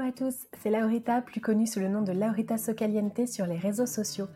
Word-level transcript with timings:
Hello 0.00 0.08
à 0.08 0.12
tous, 0.12 0.46
c'est 0.62 0.70
Laurita, 0.70 1.20
plus 1.20 1.42
connue 1.42 1.66
sous 1.66 1.78
le 1.78 1.88
nom 1.88 2.00
de 2.00 2.12
Laurita 2.12 2.56
Socaliente 2.56 3.28
sur 3.28 3.44
les 3.44 3.58
réseaux 3.58 3.84
sociaux. 3.84 4.28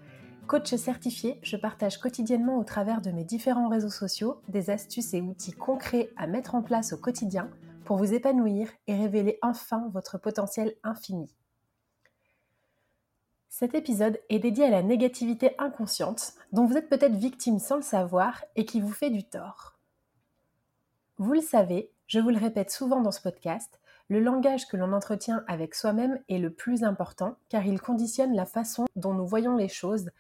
Coach 0.47 0.75
certifié, 0.75 1.39
je 1.43 1.57
partage 1.57 1.97
quotidiennement 1.97 2.59
au 2.59 2.65
travers 2.65 3.01
de 3.01 3.11
mes 3.11 3.25
différents 3.25 3.71
réseaux 3.71 3.89
sociaux 3.89 4.43
des 4.49 4.69
astuces 4.69 5.15
et 5.15 5.23
outils 5.23 5.53
concrets 5.53 6.11
à 6.19 6.27
mettre 6.27 6.55
en 6.55 6.61
place 6.61 6.93
au 6.93 6.99
quotidien 6.99 7.49
pour 7.87 7.97
vous 7.97 8.13
épanouir 8.13 8.69
et 8.89 8.95
révéler 8.95 9.39
enfin 9.41 9.89
votre 9.95 10.19
potentiel 10.19 10.75
infini. 10.83 11.35
Cet 13.49 13.75
épisode 13.75 14.21
est 14.29 14.41
dédié 14.41 14.67
à 14.67 14.71
la 14.71 14.83
négativité 14.83 15.55
inconsciente 15.59 16.35
dont 16.53 16.67
vous 16.67 16.77
êtes 16.77 16.91
peut-être 16.91 17.17
victime 17.17 17.59
sans 17.59 17.77
le 17.77 17.83
savoir 17.83 18.45
et 18.55 18.67
qui 18.67 18.83
vous 18.83 18.93
fait 18.93 19.11
du 19.11 19.25
tort. 19.25 19.79
Vous 21.17 21.33
le 21.33 21.41
savez, 21.41 21.91
je 22.07 22.21
vous 22.21 22.31
le 22.31 22.39
répète 22.39 22.71
souvent 22.71 23.01
dans 23.01 23.13
ce 23.13 23.23
podcast, 23.23 23.81
le 24.09 24.21
langage 24.21 24.67
que 24.67 24.77
l'on 24.77 24.93
entretient 24.93 25.45
avec 25.49 25.75
soi-même 25.75 26.21
est 26.29 26.39
le 26.39 26.51
plus 26.51 26.85
important 26.85 27.37
car 27.49 27.67
il 27.67 27.81
conditionne 27.81 28.35
la 28.35 28.45
façon 28.47 28.85
dont 28.97 29.15
nous 29.15 29.27
voyons 29.27 29.57
les 29.57 29.69
choses 29.69 30.11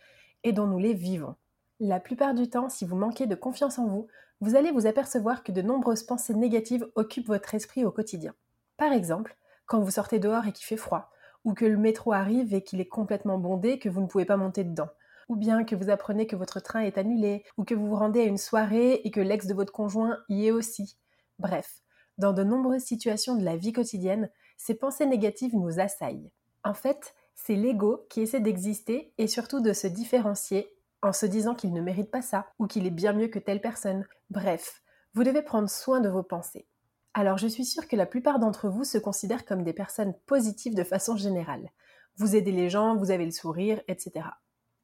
et 0.43 0.53
dont 0.53 0.67
nous 0.67 0.78
les 0.78 0.95
vivons. 0.95 1.37
La 1.81 2.00
plupart 2.00 2.34
du 2.34 2.49
temps, 2.49 2.69
si 2.69 2.84
vous 2.84 2.97
manquez 2.97 3.27
de 3.27 3.34
confiance 3.34 3.78
en 3.78 3.87
vous, 3.87 4.06
vous 4.41 4.56
allez 4.56 4.71
vous 4.71 4.87
apercevoir 4.87 5.43
que 5.43 5.53
de 5.53 5.62
nombreuses 5.62 6.03
pensées 6.03 6.34
négatives 6.34 6.87
occupent 6.94 7.27
votre 7.27 7.55
esprit 7.55 7.84
au 7.84 7.91
quotidien. 7.91 8.34
Par 8.77 8.93
exemple, 8.93 9.37
quand 9.67 9.81
vous 9.81 9.91
sortez 9.91 10.19
dehors 10.19 10.47
et 10.47 10.53
qu'il 10.53 10.67
fait 10.67 10.77
froid, 10.77 11.11
ou 11.44 11.53
que 11.53 11.65
le 11.65 11.77
métro 11.77 12.12
arrive 12.12 12.55
et 12.55 12.62
qu'il 12.62 12.81
est 12.81 12.89
complètement 12.89 13.39
bondé, 13.39 13.78
que 13.78 13.89
vous 13.89 14.00
ne 14.00 14.06
pouvez 14.06 14.25
pas 14.25 14.37
monter 14.37 14.65
dedans, 14.65 14.89
ou 15.28 15.37
bien 15.37 15.65
que 15.65 15.77
vous 15.77 15.91
apprenez 15.91 16.27
que 16.27 16.37
votre 16.37 16.61
train 16.61 16.81
est 16.81 16.99
annulé, 16.99 17.44
ou 17.59 17.65
que 17.65 17.75
vous 17.75 17.87
vous 17.87 17.97
rendez 17.97 18.21
à 18.21 18.25
une 18.25 18.39
soirée 18.39 19.00
et 19.05 19.11
que 19.11 19.21
l'ex 19.21 19.47
de 19.47 19.55
votre 19.55 19.73
conjoint 19.73 20.19
y 20.28 20.47
est 20.47 20.50
aussi. 20.50 20.97
Bref, 21.39 21.84
dans 22.19 22.33
de 22.33 22.45
nombreuses 22.45 22.83
situations 22.83 23.37
de 23.37 23.45
la 23.45 23.57
vie 23.57 23.73
quotidienne, 23.73 24.31
ces 24.57 24.75
pensées 24.75 25.07
négatives 25.07 25.57
nous 25.57 25.81
assaillent. 25.81 26.31
En 26.63 26.75
fait, 26.75 27.15
c'est 27.35 27.57
l'ego 27.57 28.07
qui 28.09 28.21
essaie 28.21 28.41
d'exister 28.41 29.13
et 29.19 29.27
surtout 29.27 29.61
de 29.61 29.73
se 29.73 29.87
différencier 29.87 30.71
en 31.03 31.13
se 31.13 31.27
disant 31.27 31.55
qu'il 31.55 31.73
ne 31.73 31.83
mérite 31.83 32.11
pas 32.11 32.23
ça 32.23 32.47
ou 32.59 32.67
qu'il 32.67 32.87
est 32.87 32.91
bien 32.91 33.13
mieux 33.13 33.29
que 33.29 33.39
telle 33.39 33.61
personne. 33.61 34.07
Bref, 34.31 34.83
vous 35.13 35.25
devez 35.25 35.43
prendre 35.43 35.69
soin 35.69 36.01
de 36.01 36.09
vos 36.09 36.23
pensées. 36.23 36.67
Alors 37.13 37.39
je 37.39 37.47
suis 37.47 37.65
sûre 37.65 37.87
que 37.87 37.97
la 37.97 38.07
plupart 38.07 38.39
d'entre 38.39 38.69
vous 38.69 38.85
se 38.85 38.99
considèrent 38.99 39.45
comme 39.45 39.63
des 39.63 39.73
personnes 39.73 40.15
positives 40.27 40.75
de 40.75 40.83
façon 40.83 41.17
générale. 41.17 41.71
Vous 42.17 42.37
aidez 42.37 42.53
les 42.53 42.71
gens, 42.71 42.97
vous 42.97 43.11
avez 43.11 43.25
le 43.25 43.31
sourire, 43.31 43.81
etc. 43.87 44.27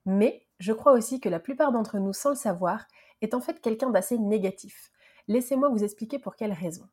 Mais 0.05 0.47
je 0.59 0.73
crois 0.73 0.93
aussi 0.93 1.21
que 1.21 1.29
la 1.29 1.41
plupart 1.41 1.73
d'entre 1.73 1.99
nous, 1.99 2.13
sans 2.13 2.31
le 2.31 2.37
savoir, 2.37 2.87
est 3.21 3.35
en 3.35 3.41
fait 3.41 3.61
quelqu'un 3.61 3.91
d'assez 3.91 4.19
négatif. 4.19 4.91
Laissez-moi 5.27 5.69
vous 5.69 5.85
expliquer 5.85 6.19
pour 6.19 6.37
quelle 6.37 6.53
raison. 6.53 6.87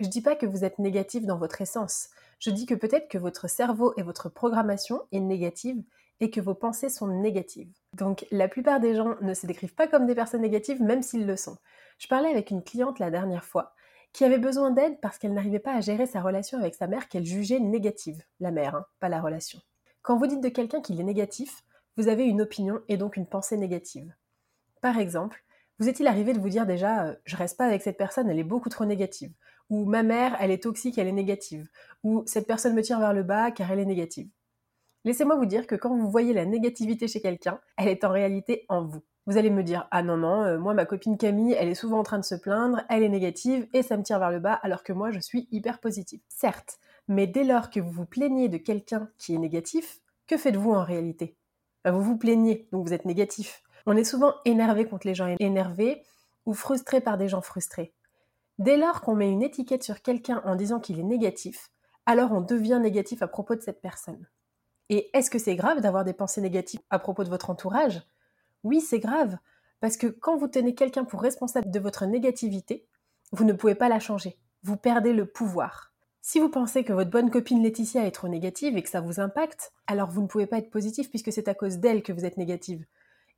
Je 0.00 0.06
dis 0.06 0.22
pas 0.22 0.34
que 0.34 0.46
vous 0.46 0.64
êtes 0.64 0.78
négatif 0.78 1.26
dans 1.26 1.36
votre 1.36 1.60
essence. 1.60 2.08
Je 2.38 2.50
dis 2.50 2.64
que 2.64 2.74
peut-être 2.74 3.08
que 3.08 3.18
votre 3.18 3.48
cerveau 3.50 3.92
et 3.98 4.02
votre 4.02 4.30
programmation 4.30 5.02
est 5.12 5.20
négative 5.20 5.82
et 6.20 6.30
que 6.30 6.40
vos 6.40 6.54
pensées 6.54 6.88
sont 6.88 7.06
négatives. 7.06 7.70
Donc 7.98 8.26
la 8.30 8.48
plupart 8.48 8.80
des 8.80 8.94
gens 8.94 9.16
ne 9.20 9.34
se 9.34 9.46
décrivent 9.46 9.74
pas 9.74 9.88
comme 9.88 10.06
des 10.06 10.14
personnes 10.14 10.40
négatives 10.40 10.82
même 10.82 11.02
s'ils 11.02 11.26
le 11.26 11.36
sont. 11.36 11.58
Je 11.98 12.08
parlais 12.08 12.30
avec 12.30 12.50
une 12.50 12.62
cliente 12.62 12.98
la 12.98 13.10
dernière 13.10 13.44
fois 13.44 13.74
qui 14.14 14.24
avait 14.24 14.38
besoin 14.38 14.70
d'aide 14.70 14.98
parce 15.02 15.18
qu'elle 15.18 15.34
n'arrivait 15.34 15.58
pas 15.58 15.74
à 15.74 15.82
gérer 15.82 16.06
sa 16.06 16.22
relation 16.22 16.56
avec 16.58 16.74
sa 16.74 16.86
mère 16.86 17.10
qu'elle 17.10 17.26
jugeait 17.26 17.60
négative. 17.60 18.22
La 18.40 18.52
mère, 18.52 18.76
hein, 18.76 18.86
pas 19.00 19.10
la 19.10 19.20
relation. 19.20 19.60
Quand 20.00 20.16
vous 20.16 20.26
dites 20.26 20.40
de 20.40 20.48
quelqu'un 20.48 20.80
qu'il 20.80 20.98
est 20.98 21.04
négatif, 21.04 21.62
vous 21.98 22.08
avez 22.08 22.24
une 22.24 22.40
opinion 22.40 22.80
et 22.88 22.96
donc 22.96 23.18
une 23.18 23.26
pensée 23.26 23.58
négative. 23.58 24.14
Par 24.80 24.98
exemple, 24.98 25.44
vous 25.78 25.90
est-il 25.90 26.06
arrivé 26.06 26.32
de 26.32 26.40
vous 26.40 26.48
dire 26.48 26.64
déjà 26.64 27.04
euh, 27.04 27.14
je 27.26 27.36
reste 27.36 27.58
pas 27.58 27.66
avec 27.66 27.82
cette 27.82 27.98
personne, 27.98 28.30
elle 28.30 28.38
est 28.38 28.44
beaucoup 28.44 28.70
trop 28.70 28.86
négative 28.86 29.32
ou 29.70 29.84
ma 29.86 30.02
mère, 30.02 30.36
elle 30.40 30.50
est 30.50 30.64
toxique, 30.64 30.98
elle 30.98 31.08
est 31.08 31.12
négative, 31.12 31.68
ou 32.02 32.22
cette 32.26 32.46
personne 32.46 32.74
me 32.74 32.82
tire 32.82 33.00
vers 33.00 33.14
le 33.14 33.22
bas 33.22 33.50
car 33.50 33.70
elle 33.70 33.78
est 33.78 33.86
négative. 33.86 34.28
Laissez-moi 35.04 35.36
vous 35.36 35.46
dire 35.46 35.66
que 35.66 35.74
quand 35.76 35.96
vous 35.96 36.10
voyez 36.10 36.34
la 36.34 36.44
négativité 36.44 37.08
chez 37.08 37.22
quelqu'un, 37.22 37.58
elle 37.78 37.88
est 37.88 38.04
en 38.04 38.10
réalité 38.10 38.66
en 38.68 38.84
vous. 38.84 39.00
Vous 39.26 39.38
allez 39.38 39.50
me 39.50 39.62
dire 39.62 39.86
ah 39.90 40.02
non 40.02 40.16
non, 40.16 40.42
euh, 40.42 40.58
moi 40.58 40.74
ma 40.74 40.84
copine 40.84 41.16
Camille, 41.16 41.54
elle 41.58 41.68
est 41.68 41.74
souvent 41.74 42.00
en 42.00 42.02
train 42.02 42.18
de 42.18 42.24
se 42.24 42.34
plaindre, 42.34 42.82
elle 42.88 43.02
est 43.02 43.08
négative 43.08 43.66
et 43.72 43.82
ça 43.82 43.96
me 43.96 44.02
tire 44.02 44.18
vers 44.18 44.30
le 44.30 44.40
bas 44.40 44.54
alors 44.54 44.82
que 44.82 44.92
moi 44.92 45.10
je 45.10 45.20
suis 45.20 45.48
hyper 45.52 45.78
positive. 45.78 46.20
Certes, 46.28 46.78
mais 47.08 47.26
dès 47.26 47.44
lors 47.44 47.70
que 47.70 47.80
vous 47.80 47.90
vous 47.90 48.06
plaignez 48.06 48.48
de 48.48 48.58
quelqu'un 48.58 49.08
qui 49.18 49.34
est 49.34 49.38
négatif, 49.38 50.00
que 50.26 50.36
faites-vous 50.36 50.72
en 50.72 50.84
réalité? 50.84 51.36
Bah, 51.84 51.92
Vous 51.92 52.02
vous 52.02 52.16
plaignez, 52.16 52.68
donc 52.72 52.86
vous 52.86 52.92
êtes 52.92 53.04
négatif. 53.04 53.62
On 53.86 53.96
est 53.96 54.04
souvent 54.04 54.34
énervé 54.44 54.84
contre 54.84 55.06
les 55.06 55.14
gens 55.14 55.34
énervés 55.38 56.02
ou 56.44 56.52
frustré 56.52 57.00
par 57.00 57.16
des 57.16 57.28
gens 57.28 57.40
frustrés. 57.40 57.92
Dès 58.60 58.76
lors 58.76 59.00
qu'on 59.00 59.14
met 59.14 59.30
une 59.30 59.42
étiquette 59.42 59.82
sur 59.82 60.02
quelqu'un 60.02 60.42
en 60.44 60.54
disant 60.54 60.80
qu'il 60.80 61.00
est 61.00 61.02
négatif, 61.02 61.70
alors 62.04 62.30
on 62.32 62.42
devient 62.42 62.78
négatif 62.82 63.22
à 63.22 63.26
propos 63.26 63.54
de 63.54 63.62
cette 63.62 63.80
personne. 63.80 64.28
Et 64.90 65.08
est-ce 65.16 65.30
que 65.30 65.38
c'est 65.38 65.56
grave 65.56 65.80
d'avoir 65.80 66.04
des 66.04 66.12
pensées 66.12 66.42
négatives 66.42 66.82
à 66.90 66.98
propos 66.98 67.24
de 67.24 67.30
votre 67.30 67.48
entourage? 67.48 68.02
Oui, 68.62 68.82
c'est 68.82 68.98
grave, 68.98 69.38
parce 69.80 69.96
que 69.96 70.08
quand 70.08 70.36
vous 70.36 70.46
tenez 70.46 70.74
quelqu'un 70.74 71.04
pour 71.04 71.22
responsable 71.22 71.70
de 71.70 71.80
votre 71.80 72.04
négativité, 72.04 72.86
vous 73.32 73.46
ne 73.46 73.54
pouvez 73.54 73.74
pas 73.74 73.88
la 73.88 73.98
changer. 73.98 74.36
Vous 74.62 74.76
perdez 74.76 75.14
le 75.14 75.24
pouvoir. 75.24 75.94
Si 76.20 76.38
vous 76.38 76.50
pensez 76.50 76.84
que 76.84 76.92
votre 76.92 77.08
bonne 77.08 77.30
copine 77.30 77.62
Laetitia 77.62 78.06
est 78.06 78.10
trop 78.10 78.28
négative 78.28 78.76
et 78.76 78.82
que 78.82 78.90
ça 78.90 79.00
vous 79.00 79.20
impacte, 79.20 79.72
alors 79.86 80.10
vous 80.10 80.20
ne 80.20 80.26
pouvez 80.26 80.46
pas 80.46 80.58
être 80.58 80.68
positif 80.68 81.08
puisque 81.08 81.32
c'est 81.32 81.48
à 81.48 81.54
cause 81.54 81.78
d'elle 81.78 82.02
que 82.02 82.12
vous 82.12 82.26
êtes 82.26 82.36
négative 82.36 82.84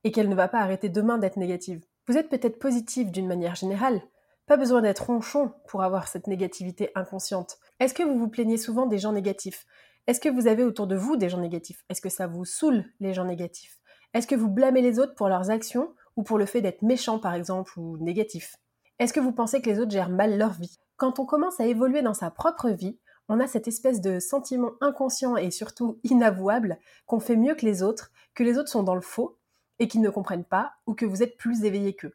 et 0.03 0.11
qu'elle 0.11 0.29
ne 0.29 0.35
va 0.35 0.49
pas 0.49 0.59
arrêter 0.59 0.89
demain 0.89 1.19
d'être 1.19 1.37
négative. 1.37 1.85
Vous 2.09 2.19
êtes 2.19 2.29
peut-être 2.29 2.59
positif 2.59 3.13
d'une 3.13 3.29
manière 3.29 3.55
générale, 3.55 4.03
pas 4.47 4.56
besoin 4.56 4.83
d'être 4.83 5.06
ronchon 5.06 5.53
pour 5.69 5.83
avoir 5.83 6.09
cette 6.09 6.27
négativité 6.27 6.91
inconsciente. 6.94 7.59
Est-ce 7.81 7.94
que 7.94 8.03
vous 8.03 8.19
vous 8.19 8.29
plaignez 8.29 8.56
souvent 8.56 8.87
des 8.87 8.99
gens 8.99 9.12
négatifs? 9.12 9.67
Est-ce 10.06 10.21
que 10.21 10.29
vous 10.29 10.49
avez 10.49 10.65
autour 10.65 10.87
de 10.87 10.97
vous 10.97 11.17
des 11.17 11.29
gens 11.29 11.39
négatifs? 11.39 11.85
Est-ce 11.89 12.00
que 12.00 12.09
ça 12.09 12.27
vous 12.27 12.44
saoule 12.44 12.85
les 13.00 13.15
gens 13.15 13.25
négatifs? 13.25 13.79
Est-ce 14.15 14.27
que 14.27 14.35
vous 14.35 14.49
blâmez 14.49 14.83
les 14.83 14.99
autres 14.99 15.15
pour 15.15 15.29
leurs 15.29 15.50
actions 15.50 15.94
ou 16.17 16.23
pour 16.23 16.39
le 16.39 16.47
fait 16.47 16.61
d'être 16.61 16.83
méchant 16.83 17.19
par 17.19 17.35
exemple 17.35 17.79
ou 17.79 17.97
négatif? 17.99 18.56
Est-ce 18.99 19.12
que 19.12 19.21
vous 19.21 19.33
pensez 19.33 19.62
que 19.62 19.71
les 19.71 19.79
autres 19.79 19.93
gèrent 19.93 20.11
mal 20.11 20.37
leur 20.37 20.53
vie? 20.53 20.79
Quand 20.97 21.19
on 21.19 21.27
commence 21.27 21.61
à 21.61 21.67
évoluer 21.67 22.03
dans 22.03 22.15
sa 22.15 22.31
propre 22.31 22.71
vie, 22.71 22.99
on 23.29 23.41
a 23.41 23.47
cette 23.47 23.69
espèce 23.69 24.00
de 24.00 24.19
sentiment 24.19 24.73
inconscient 24.81 25.37
et 25.37 25.50
surtout 25.50 25.99
inavouable 26.05 26.79
qu'on 27.06 27.21
fait 27.21 27.37
mieux 27.37 27.55
que 27.55 27.65
les 27.65 27.83
autres, 27.83 28.11
que 28.35 28.43
les 28.43 28.59
autres 28.59 28.69
sont 28.69 28.83
dans 28.83 28.94
le 28.94 29.00
faux 29.00 29.39
et 29.79 29.89
qu'ils 29.89 30.03
ne 30.03 30.11
comprennent 30.11 30.44
pas 30.44 30.73
ou 30.87 30.94
que 30.94 31.06
vous 31.06 31.23
êtes 31.23 31.39
plus 31.39 31.65
éveillé 31.65 31.94
qu'eux. 31.94 32.15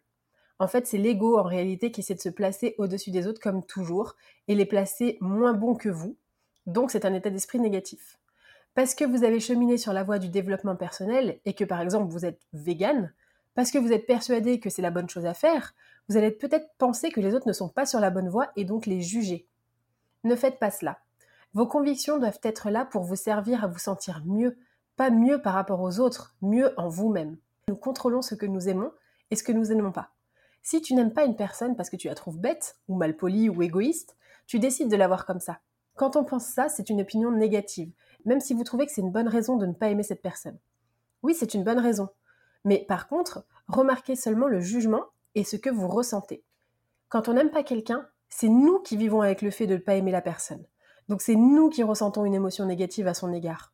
En 0.59 0.67
fait, 0.67 0.87
c'est 0.87 0.97
l'ego 0.97 1.37
en 1.37 1.43
réalité 1.43 1.91
qui 1.91 2.01
essaie 2.01 2.15
de 2.15 2.19
se 2.19 2.29
placer 2.29 2.75
au-dessus 2.77 3.11
des 3.11 3.27
autres 3.27 3.41
comme 3.41 3.63
toujours 3.63 4.15
et 4.47 4.55
les 4.55 4.65
placer 4.65 5.17
moins 5.21 5.53
bons 5.53 5.75
que 5.75 5.89
vous. 5.89 6.15
Donc 6.65 6.91
c'est 6.91 7.05
un 7.05 7.13
état 7.13 7.29
d'esprit 7.29 7.59
négatif. 7.59 8.17
Parce 8.73 8.95
que 8.95 9.05
vous 9.05 9.23
avez 9.23 9.39
cheminé 9.39 9.77
sur 9.77 9.93
la 9.93 10.03
voie 10.03 10.19
du 10.19 10.29
développement 10.29 10.75
personnel 10.75 11.39
et 11.45 11.53
que 11.53 11.63
par 11.63 11.81
exemple 11.81 12.11
vous 12.11 12.25
êtes 12.25 12.41
vegan, 12.53 13.13
parce 13.55 13.71
que 13.71 13.77
vous 13.77 13.91
êtes 13.91 14.05
persuadé 14.05 14.59
que 14.59 14.69
c'est 14.69 14.81
la 14.81 14.91
bonne 14.91 15.09
chose 15.09 15.25
à 15.25 15.33
faire, 15.33 15.73
vous 16.09 16.17
allez 16.17 16.31
peut-être 16.31 16.69
penser 16.77 17.09
que 17.09 17.19
les 17.19 17.33
autres 17.33 17.47
ne 17.47 17.53
sont 17.53 17.69
pas 17.69 17.85
sur 17.85 17.99
la 17.99 18.09
bonne 18.09 18.29
voie 18.29 18.51
et 18.55 18.65
donc 18.65 18.85
les 18.85 19.01
juger. 19.01 19.47
Ne 20.23 20.35
faites 20.35 20.59
pas 20.59 20.71
cela. 20.71 20.99
Vos 21.53 21.65
convictions 21.65 22.19
doivent 22.19 22.39
être 22.43 22.69
là 22.69 22.85
pour 22.85 23.03
vous 23.03 23.15
servir 23.15 23.63
à 23.63 23.67
vous 23.67 23.79
sentir 23.79 24.21
mieux, 24.25 24.57
pas 24.95 25.09
mieux 25.09 25.41
par 25.41 25.53
rapport 25.53 25.81
aux 25.81 25.99
autres, 25.99 26.35
mieux 26.41 26.73
en 26.77 26.87
vous-même. 26.87 27.37
Nous 27.67 27.75
contrôlons 27.75 28.21
ce 28.21 28.35
que 28.35 28.45
nous 28.45 28.69
aimons 28.69 28.91
et 29.31 29.35
ce 29.35 29.43
que 29.43 29.51
nous 29.51 29.65
n'aimons 29.65 29.91
pas. 29.91 30.11
Si 30.69 30.81
tu 30.81 30.95
n'aimes 30.95 31.13
pas 31.13 31.23
une 31.23 31.37
personne 31.37 31.77
parce 31.77 31.89
que 31.89 31.95
tu 31.95 32.09
la 32.09 32.13
trouves 32.13 32.39
bête, 32.39 32.75
ou 32.89 32.97
mal 32.97 33.15
polie, 33.15 33.47
ou 33.47 33.61
égoïste, 33.61 34.17
tu 34.47 34.59
décides 34.59 34.91
de 34.91 34.97
la 34.97 35.07
voir 35.07 35.25
comme 35.25 35.39
ça. 35.39 35.59
Quand 35.95 36.17
on 36.17 36.25
pense 36.25 36.43
ça, 36.47 36.67
c'est 36.67 36.89
une 36.89 36.99
opinion 36.99 37.31
négative, 37.31 37.93
même 38.25 38.41
si 38.41 38.53
vous 38.53 38.65
trouvez 38.65 38.85
que 38.85 38.91
c'est 38.91 38.99
une 38.99 39.13
bonne 39.13 39.29
raison 39.29 39.55
de 39.55 39.65
ne 39.65 39.71
pas 39.71 39.87
aimer 39.87 40.03
cette 40.03 40.21
personne. 40.21 40.59
Oui, 41.23 41.33
c'est 41.33 41.53
une 41.53 41.63
bonne 41.63 41.79
raison. 41.79 42.09
Mais 42.65 42.83
par 42.85 43.07
contre, 43.07 43.45
remarquez 43.69 44.17
seulement 44.17 44.47
le 44.47 44.59
jugement 44.59 45.05
et 45.35 45.45
ce 45.45 45.55
que 45.55 45.69
vous 45.69 45.87
ressentez. 45.87 46.43
Quand 47.07 47.29
on 47.29 47.33
n'aime 47.35 47.51
pas 47.51 47.63
quelqu'un, 47.63 48.05
c'est 48.27 48.49
nous 48.49 48.79
qui 48.79 48.97
vivons 48.97 49.21
avec 49.21 49.41
le 49.41 49.51
fait 49.51 49.67
de 49.67 49.75
ne 49.75 49.79
pas 49.79 49.95
aimer 49.95 50.11
la 50.11 50.21
personne. 50.21 50.65
Donc 51.07 51.21
c'est 51.21 51.37
nous 51.37 51.69
qui 51.69 51.81
ressentons 51.81 52.25
une 52.25 52.35
émotion 52.35 52.65
négative 52.65 53.07
à 53.07 53.13
son 53.13 53.31
égard. 53.31 53.71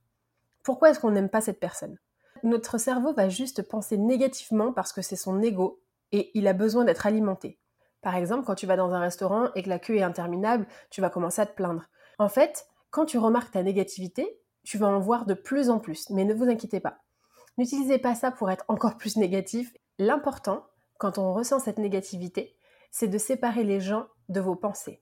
Pourquoi 0.61 0.91
est-ce 0.91 0.99
qu'on 0.99 1.09
n'aime 1.09 1.29
pas 1.29 1.41
cette 1.41 1.59
personne? 1.59 1.97
Notre 2.43 2.77
cerveau 2.77 3.13
va 3.13 3.29
juste 3.29 3.63
penser 3.63 3.97
négativement 3.97 4.71
parce 4.71 4.93
que 4.93 5.01
c'est 5.01 5.15
son 5.15 5.41
ego 5.41 5.79
et 6.13 6.31
il 6.35 6.47
a 6.47 6.53
besoin 6.53 6.85
d'être 6.85 7.05
alimenté. 7.05 7.59
Par 8.01 8.15
exemple, 8.15 8.45
quand 8.45 8.55
tu 8.55 8.65
vas 8.65 8.77
dans 8.77 8.93
un 8.93 8.99
restaurant 8.99 9.49
et 9.55 9.63
que 9.63 9.69
la 9.69 9.79
queue 9.79 9.97
est 9.97 10.03
interminable, 10.03 10.67
tu 10.89 11.01
vas 11.01 11.09
commencer 11.09 11.41
à 11.41 11.45
te 11.45 11.55
plaindre. 11.55 11.83
En 12.19 12.29
fait, 12.29 12.67
quand 12.91 13.05
tu 13.05 13.17
remarques 13.17 13.51
ta 13.51 13.63
négativité, 13.63 14.39
tu 14.63 14.77
vas 14.77 14.87
en 14.87 14.99
voir 14.99 15.25
de 15.25 15.33
plus 15.33 15.69
en 15.69 15.79
plus, 15.79 16.09
mais 16.09 16.23
ne 16.23 16.33
vous 16.33 16.49
inquiétez 16.49 16.79
pas. 16.79 16.99
N'utilisez 17.57 17.97
pas 17.97 18.15
ça 18.15 18.31
pour 18.31 18.49
être 18.51 18.65
encore 18.67 18.97
plus 18.97 19.17
négatif. 19.17 19.73
L'important, 19.99 20.65
quand 20.97 21.17
on 21.17 21.33
ressent 21.33 21.59
cette 21.59 21.79
négativité, 21.79 22.55
c'est 22.91 23.07
de 23.07 23.17
séparer 23.17 23.63
les 23.63 23.79
gens 23.79 24.07
de 24.29 24.39
vos 24.39 24.55
pensées. 24.55 25.01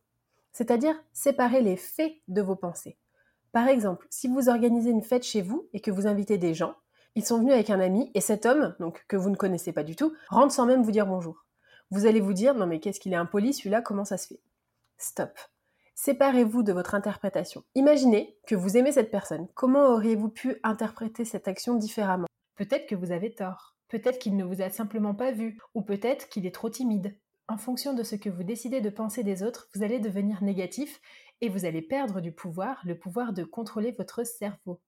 C'est-à-dire 0.54 0.96
séparer 1.12 1.62
les 1.62 1.78
faits 1.78 2.13
de 2.28 2.42
vos 2.42 2.56
pensées. 2.56 2.98
Par 3.52 3.68
exemple, 3.68 4.08
si 4.10 4.28
vous 4.28 4.48
organisez 4.48 4.90
une 4.90 5.04
fête 5.04 5.24
chez 5.24 5.42
vous 5.42 5.68
et 5.74 5.81
que 5.81 5.92
vous 5.92 6.08
invitez 6.08 6.38
des 6.38 6.54
gens, 6.54 6.75
ils 7.16 7.25
sont 7.25 7.40
venus 7.40 7.54
avec 7.54 7.69
un 7.69 7.80
ami 7.80 8.12
et 8.13 8.22
cet 8.22 8.46
homme, 8.46 8.75
donc 8.80 9.06
que 9.08 9.18
vous 9.18 9.30
ne 9.30 9.36
connaissez 9.36 9.74
pas 9.74 9.84
du 9.84 9.96
tout, 9.96 10.13
rentre 10.30 10.54
sans 10.54 10.66
même 10.66 10.84
vous 10.84 10.92
dire 10.92 11.08
bonjour. 11.08 11.46
Vous 11.90 12.06
allez 12.06 12.22
vous 12.22 12.34
dire 12.34 12.56
non 12.56 12.68
mais 12.68 12.80
qu'est-ce 12.80 13.00
qu'il 13.00 13.13
est 13.13 13.18
impoli 13.18 13.54
celui-là, 13.54 13.81
comment 13.81 14.06
ça 14.06 14.18
se 14.18 14.28
fait? 14.28 14.40
Stop. 14.98 15.38
Séparez-vous 15.96 16.63
de 16.63 16.74
votre 16.74 16.96
interprétation. 16.96 17.63
Imaginez 17.75 18.38
que 18.48 18.56
vous 18.56 18.78
aimez 18.78 18.92
cette 18.92 19.12
personne. 19.12 19.48
Comment 19.54 19.88
auriez-vous 19.90 20.30
pu 20.30 20.58
interpréter 20.63 21.25
cette 21.25 21.48
action 21.48 21.75
différemment? 21.75 22.28
Peut-être 22.56 22.88
que 22.88 22.96
vous 22.96 23.12
avez 23.12 23.36
tort. 23.36 23.75
Peut-être 23.88 24.18
qu'il 24.18 24.36
ne 24.36 24.44
vous 24.44 24.62
a 24.62 24.69
simplement 24.69 25.13
pas 25.13 25.31
vu. 25.31 25.60
Ou 25.75 25.81
peut-être 25.81 26.30
qu'il 26.30 26.46
est 26.46 26.56
trop 26.56 26.69
timide. 26.69 27.16
En 27.48 27.58
fonction 27.58 27.94
de 27.94 28.02
ce 28.02 28.16
que 28.16 28.30
vous 28.30 28.44
décidez 28.44 28.81
de 28.81 28.90
penser 28.90 29.24
des 29.24 29.44
autres, 29.44 29.68
vous 29.75 29.84
allez 29.84 30.00
devenir 30.00 30.42
négatif 30.42 31.02
et 31.42 31.50
vous 31.50 31.66
allez 31.66 31.81
perdre 31.81 32.22
du 32.22 32.31
pouvoir, 32.31 32.80
le 32.86 32.98
pouvoir 32.98 33.34
de 33.34 33.44
contrôler 33.44 33.92
votre 33.92 34.24
cerveau. 34.24 34.80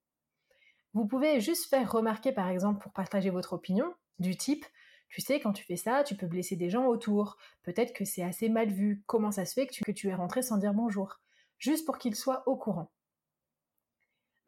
Vous 0.94 1.06
pouvez 1.06 1.40
juste 1.40 1.68
faire 1.68 1.90
remarquer, 1.90 2.32
par 2.32 2.48
exemple, 2.48 2.82
pour 2.82 2.92
partager 2.92 3.30
votre 3.30 3.52
opinion, 3.52 3.92
du 4.18 4.36
type 4.36 4.64
tu 5.14 5.20
sais, 5.20 5.38
quand 5.38 5.52
tu 5.52 5.62
fais 5.62 5.76
ça, 5.76 6.02
tu 6.02 6.16
peux 6.16 6.26
blesser 6.26 6.56
des 6.56 6.70
gens 6.70 6.86
autour. 6.86 7.36
Peut-être 7.62 7.92
que 7.92 8.04
c'est 8.04 8.24
assez 8.24 8.48
mal 8.48 8.68
vu. 8.68 9.04
Comment 9.06 9.30
ça 9.30 9.44
se 9.44 9.54
fait 9.54 9.68
que 9.68 9.92
tu, 9.92 10.08
es 10.08 10.14
rentré 10.14 10.42
sans 10.42 10.56
dire 10.56 10.74
bonjour? 10.74 11.20
Juste 11.56 11.86
pour 11.86 11.98
qu'ils 11.98 12.16
soient 12.16 12.42
au 12.48 12.56
courant. 12.56 12.90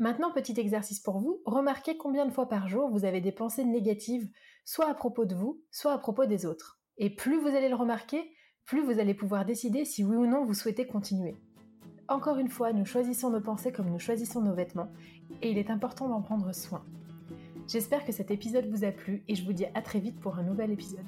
Maintenant, 0.00 0.32
petit 0.32 0.58
exercice 0.58 0.98
pour 0.98 1.20
vous. 1.20 1.40
Remarquez 1.46 1.96
combien 1.96 2.26
de 2.26 2.32
fois 2.32 2.48
par 2.48 2.68
jour 2.68 2.90
vous 2.90 3.04
avez 3.04 3.20
des 3.20 3.30
pensées 3.30 3.64
négatives, 3.64 4.28
soit 4.64 4.88
à 4.88 4.94
propos 4.94 5.24
de 5.24 5.36
vous, 5.36 5.62
soit 5.70 5.92
à 5.92 5.98
propos 5.98 6.26
des 6.26 6.46
autres. 6.46 6.80
Et 6.98 7.10
plus 7.10 7.38
vous 7.38 7.46
allez 7.46 7.68
le 7.68 7.76
remarquer, 7.76 8.28
plus 8.64 8.82
vous 8.82 8.98
allez 8.98 9.14
pouvoir 9.14 9.44
décider 9.44 9.84
si 9.84 10.02
oui 10.02 10.16
ou 10.16 10.26
non 10.26 10.44
vous 10.44 10.54
souhaitez 10.54 10.88
continuer. 10.88 11.36
Encore 12.08 12.38
une 12.38 12.48
fois, 12.48 12.72
nous 12.72 12.84
choisissons 12.84 13.30
nos 13.30 13.40
pensées 13.40 13.72
comme 13.72 13.90
nous 13.90 13.98
choisissons 13.98 14.40
nos 14.40 14.54
vêtements, 14.54 14.88
et 15.42 15.50
il 15.50 15.58
est 15.58 15.70
important 15.70 16.08
d'en 16.08 16.22
prendre 16.22 16.52
soin. 16.54 16.82
J'espère 17.68 18.04
que 18.04 18.12
cet 18.12 18.30
épisode 18.30 18.66
vous 18.70 18.84
a 18.84 18.92
plu 18.92 19.24
et 19.26 19.34
je 19.34 19.44
vous 19.44 19.52
dis 19.52 19.66
à 19.74 19.82
très 19.82 19.98
vite 19.98 20.20
pour 20.20 20.38
un 20.38 20.44
nouvel 20.44 20.70
épisode. 20.70 21.04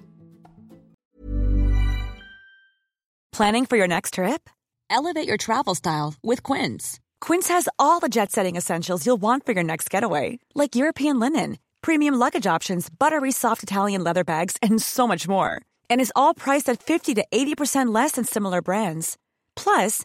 Planning 3.30 3.66
for 3.66 3.76
your 3.76 3.86
next 3.86 4.14
trip? 4.14 4.50
Elevate 4.90 5.28
your 5.28 5.36
travel 5.36 5.76
style 5.76 6.14
with 6.24 6.42
Quince. 6.42 6.98
Quince 7.20 7.48
has 7.48 7.68
all 7.78 8.00
the 8.00 8.08
jet 8.08 8.32
setting 8.32 8.56
essentials 8.56 9.06
you'll 9.06 9.20
want 9.20 9.46
for 9.46 9.52
your 9.52 9.62
next 9.62 9.88
getaway, 9.90 10.40
like 10.56 10.74
European 10.74 11.20
linen, 11.20 11.58
premium 11.80 12.14
luggage 12.18 12.48
options, 12.48 12.88
buttery 12.90 13.30
soft 13.30 13.62
Italian 13.62 14.02
leather 14.02 14.24
bags, 14.24 14.56
and 14.60 14.82
so 14.82 15.06
much 15.06 15.28
more. 15.28 15.60
And 15.88 16.00
is 16.00 16.12
all 16.16 16.34
priced 16.34 16.68
at 16.68 16.82
50 16.82 17.14
to 17.14 17.24
80% 17.30 17.94
less 17.94 18.12
than 18.12 18.24
similar 18.24 18.60
brands. 18.60 19.16
Plus, 19.54 20.04